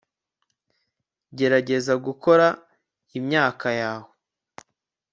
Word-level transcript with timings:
gerageza 1.37 1.93
gukora 2.05 2.47
imyaka 3.17 3.67
yawe 3.81 4.11